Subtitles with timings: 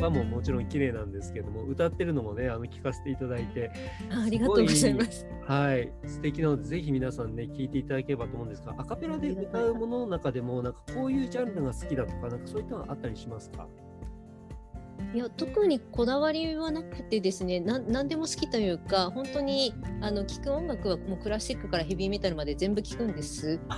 [0.00, 3.70] 葉ももちろん綺麗なんですけども歌ってるのもねあの聞かせていただいて
[4.10, 13.66] ありがとうございますはい素敵なのでぜひ皆さんね聞いていただければと思うんですがアカペラで歌うものの中でもなんかこういうジャンルが好きだとかなんかそういったのあったりしますか？
[15.14, 23.58] いや特にこだわりはなくてですねな何でも好きというか本当にあの聴く音楽はもうクラシックからヘビーメタルまで全部聴くんです。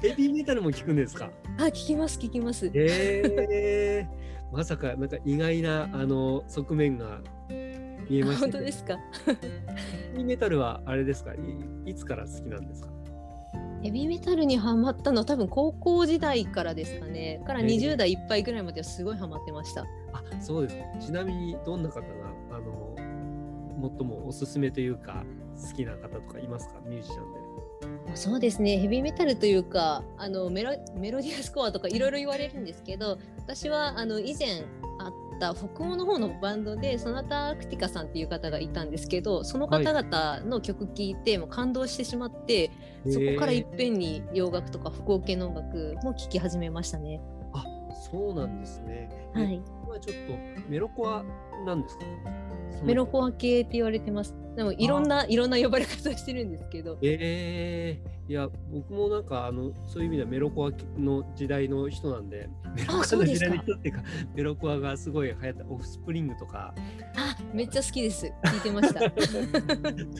[0.00, 1.30] ヘビーメタルも聞くんですか？
[1.58, 2.70] あ聞きます聞きます。
[2.74, 7.20] えー、まさかなんか意外なあの側面が
[8.08, 8.98] 見えました本当ですか？
[9.26, 9.32] ヘ
[10.16, 11.34] ビーメタルはあれですか？
[11.34, 11.38] い
[11.90, 12.88] いつから好きなんですか？
[13.82, 17.42] ヘビーメタルにハマったのは多分高校時代からですかね。
[17.46, 19.82] からえー20代いっぱいぐらいまではすごいハマってました。
[19.82, 19.86] あ
[20.40, 22.06] そうですかちなみにどんな方が
[22.52, 22.94] あの
[23.98, 25.24] 最もおすすめというか
[25.70, 26.80] 好きな方とかいますか？
[26.86, 27.45] ミュージシャンで。
[28.14, 34.64] そうですねヘビーメタルというかあのメロメロディアスコアとかいろいろ言われるんですけど私はあの以前
[34.98, 42.70] あった北欧の方のバンドでソナタ・アクティカさんっていう方がいたんですけどその方々の曲聴いてもう感動してしまって、
[43.10, 47.20] そこからいっぺんに洋楽とか福岡系の音楽も聴き始めましたね。
[47.52, 47.64] あ
[48.10, 49.10] そうなんですね。
[49.34, 51.24] えはい、今ちょっとメロコア
[51.64, 52.04] なんですか？
[52.84, 54.34] メロコア系って言われてます。
[54.56, 56.98] でもいろんないろんな呼ばれ方をしてるんですけど。
[57.02, 64.02] えー、いや僕もなんかあのそういう意味ではメロコアの時代の人なんで メロコアの時代の人っていうか
[64.34, 66.74] メロコアがすごい流行ったオフスプリングとか
[67.16, 68.32] あめっちゃ好きです。
[68.44, 69.00] 聞いてました。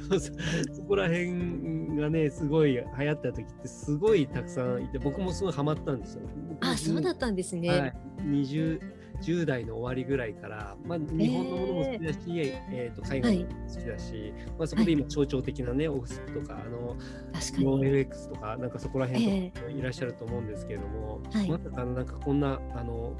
[0.08, 0.36] そうそう
[0.74, 6.22] そこら辺がねすごい流行った時ってすごいたくさんいて僕もすごいハマったんですよ。
[6.50, 7.68] 僕あそうだったんですね。
[7.70, 8.80] はい、20
[9.22, 16.96] 10代の終わりぐらいから、まあ、日本のものも好きだし、えー、と海外のものも好きだし、まあ、そこで今象徴的なね、オフスプとかあの
[17.32, 17.66] 確かに。
[17.66, 21.50] 4LX とかなんかそこら辺とかいらっしゃると思うんですけれども、はい。
[21.50, 23.16] まさかなんかこんなあの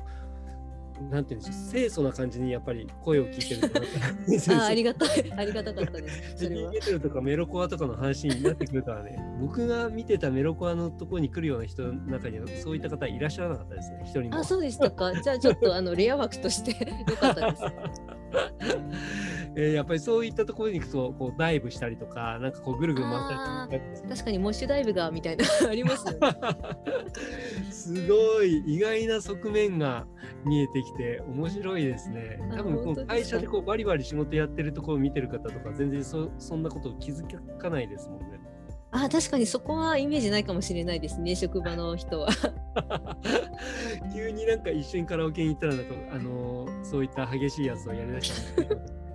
[1.11, 3.73] なんていうんでしょう清楚な感じにやっぱり声を聞いてる
[4.61, 6.37] あありがたい、 ありがたかったです。
[6.45, 6.81] それはヘビーメ。
[6.81, 15.13] タルとかメロコアとかの話になってくるからね僕が見てたメロコアのところに来るような人の中にはそういった方いらっしゃらなかったですね一人もあ、そうでしたか。
[15.21, 16.71] じゃあちょっとあのレア枠として
[17.11, 17.63] よかったです。
[19.57, 26.37] えーやっぱりそういったところに行くとこうダイブしたりとかなんかこうぐるぐる回ったりとか確かにモッシュダイブがみたいなありますよね。
[27.71, 30.07] すごい意外な側面が
[30.45, 32.39] 見えてきて面白いですね。
[32.53, 37.25] あ多分会社でこうバリバリ仕事やってるところを見てる方とか全然そそんなことを気づ
[37.59, 38.39] かないですもんね。
[38.93, 41.35] あ、確かにそこはイメージないかもしれないですね。
[41.35, 42.29] 職場の人は。
[44.15, 49.06] 急になんか一緒にカラオケに行ったらなんかあのーそういった激しいやつをやりだした。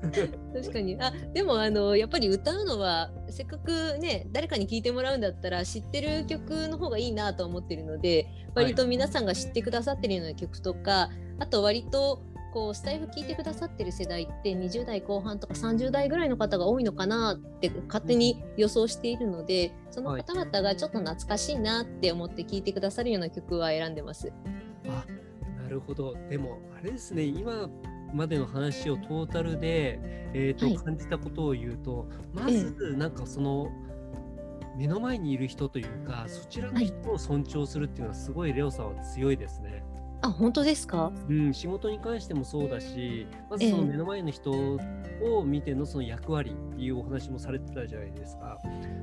[0.54, 0.96] 確かに。
[1.00, 12.22] あ、でもあのやっぱり歌うのはせっかくね誰かに聞いてもらうんだったら知ってる曲の方がいいなと思ってるので、割と皆さんが知ってくださってるような曲とか、あと割と
[12.52, 24.32] こうスタイフ聞いてくださってる世代って20代後半とか30代ぐらいの方が多いのかなって勝手に予想しているのでその方々がちょっと懐かしいなって思って聞いてくださるような曲は選んでます。
[24.86, 25.04] あ
[25.62, 26.16] なるほど。
[26.28, 27.70] でもあれですね今
[28.14, 29.98] までの話をトータルで、
[30.32, 33.70] えーとはい感じたことを言うとまずなんかその、
[34.76, 39.84] 目の前にいる人というかそちらの人を尊重するっていうのはすごいレオさんは強いですね。
[40.22, 41.12] あ本当ですか？
[41.30, 48.58] うん、仕事に関してもそうだしまずそのええ目の前の人を見てのその役割っていうお話もされてたじゃないですか。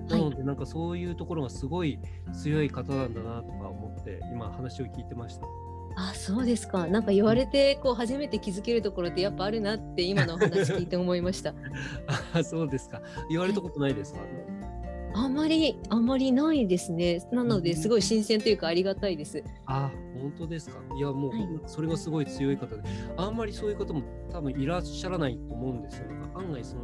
[0.09, 1.99] なのでなんかそういうところがすごい
[2.33, 5.47] 強い方なんだなとか思って今話を聞いてました。
[5.99, 11.55] あそうですかなんか言われてこう初めて気づけるところってやっぱあるなって今のお話聞いて思いました。
[12.33, 13.01] あそうですか。
[13.31, 14.19] 言われたことないですか、
[15.15, 17.27] あんまりあんまりないですね。
[17.31, 19.43] なのうんですごい新鮮というかありがたいです。
[19.65, 19.91] あ
[20.21, 20.77] 本当ですか？
[20.95, 22.83] いやもう、はいそれがすごい強い方で、
[23.17, 26.05] あんまりそういう方も多分いらっしゃらないと思うんですよ。
[26.35, 26.83] 案外その、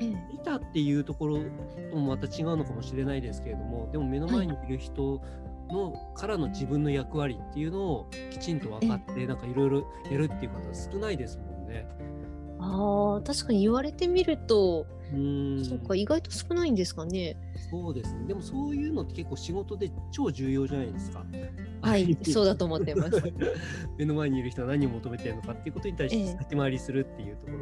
[0.00, 1.38] 見たっていうところ
[1.92, 5.20] ともまた違うのかもしれないですけれども、でも目の前にいる人
[5.70, 11.86] のからの自分の役割っていうのをきちんと分かって、なんかいろいろやるっていう方少ないですもんね。
[12.58, 17.36] ああ確かに言われてみると、うーんそうか意外と少ないんですかね。
[17.70, 18.26] そうですね。
[18.26, 21.24] でもそういうのって結構仕事で超重要じゃないですか。
[21.80, 23.22] はい そうだと思ってます。
[23.98, 27.52] 目の前にいる人は何を求めてるのかっていうことに対してええ先回りするっていうとこ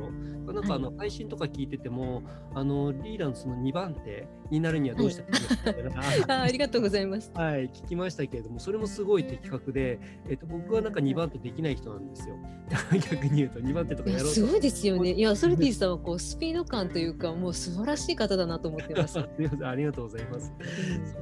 [0.47, 2.23] ろ、なんかあの配信とか聞いてても、
[2.55, 5.23] あのリーダーのその2番手になるにはどうした
[5.73, 7.31] らいいのか あありがとうございます。
[7.35, 9.99] はい、聞きましたけれども、それもすごい的確で、
[10.29, 12.37] えっと、僕はなんか2番手できない人なんですよ。
[13.11, 15.13] 逆に言うと、2番手とかいややろうとすごいですよね。
[15.13, 19.19] いやソルティさんはこうスピード感というかもう素晴らしい方だなと思ってます。
[19.65, 20.53] ありがとうございます。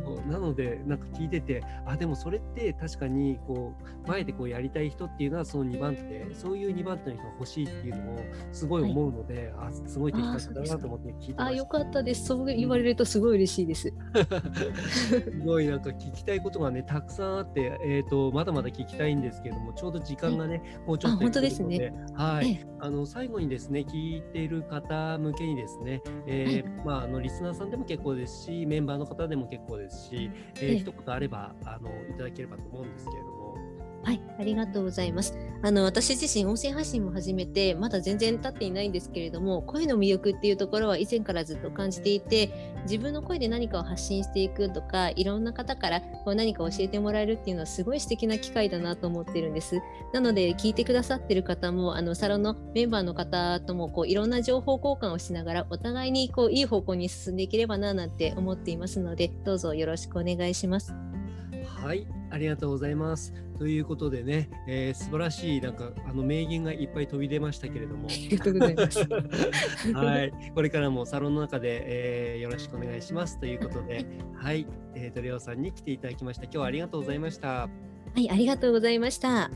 [0.04, 3.72] そうなので、なんか聞いてて、あ、でもそれって確かにこ
[4.04, 8.18] う前でこうやりたい人っていうのはその2番手、そういう2番手の人が欲しいっていうのを
[8.52, 11.46] すごい思うので、はい、あ、すごい的確だなと思って聞いてま。
[11.46, 12.26] あ、よかったです。
[12.26, 13.94] そう言われるとすごい嬉しいです。
[14.90, 21.94] すごいなんか聞きたいことがね、たくさんあって、えっ、ー、とまだまだ聞きたいんですけども、ちょうど時間がね、もうちょっと本当ですね。
[22.14, 22.60] はい。
[22.82, 33.39] あの最後にですね、聞いている方向けにですね、えー、はい、まああのリスナーさんでも結構ですし、メンバーの方でも結構ですし、えー、一言あればあのいただければと思うんですけれども。
[34.02, 35.36] はい、ありがとうございます。
[35.62, 49.82] あの私自身音声発信も始めてまだ全然経っていないんですけれども声の魅力っていうところは以前からずっと感じていて自分の声で何かを発信していくとかいろんな方からこう何か教えてもらえるっていうのはすごい素敵な機会だなと思ってるんです。
[50.14, 61.09] なので聞いてくださってる方もあのサロンのメンバーの方ともこういろんな情報交換をしながらお互いにこういい方向に進んでいければななんて思っていますのでどうぞよろしくお願いします。
[61.82, 63.32] はい、ありがとうございます。
[63.58, 68.98] ということでね、えー、素晴らしいなんかあの名言がいっぱい飛び出ましたけれども、 ありがとうございます。
[69.94, 74.04] はい、これからもサロンの中で、えー、よろしくお願いしますということで、
[74.34, 76.44] はい、えー、トレオさんに来ていただきました。
[76.44, 77.48] 今日はありがとうございました。
[77.48, 77.70] は
[78.16, 79.50] い、ありがとうございました。